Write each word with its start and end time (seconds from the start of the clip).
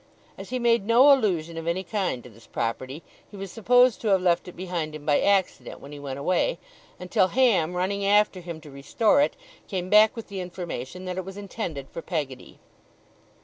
As 0.35 0.49
he 0.49 0.57
made 0.57 0.87
no 0.87 1.13
allusion 1.13 1.57
of 1.57 1.67
any 1.67 1.83
kind 1.83 2.23
to 2.23 2.29
this 2.31 2.47
property, 2.47 3.03
he 3.29 3.37
was 3.37 3.51
supposed 3.51 4.01
to 4.01 4.07
have 4.07 4.19
left 4.23 4.47
it 4.47 4.55
behind 4.55 4.95
him 4.95 5.05
by 5.05 5.21
accident 5.21 5.79
when 5.79 5.91
he 5.91 5.99
went 5.99 6.17
away; 6.17 6.57
until 6.99 7.27
Ham, 7.27 7.75
running 7.75 8.03
after 8.03 8.39
him 8.41 8.59
to 8.61 8.71
restore 8.71 9.21
it, 9.21 9.35
came 9.67 9.91
back 9.91 10.15
with 10.15 10.27
the 10.27 10.39
information 10.41 11.05
that 11.05 11.19
it 11.19 11.23
was 11.23 11.37
intended 11.37 11.87
for 11.91 12.01
Peggotty. 12.01 12.57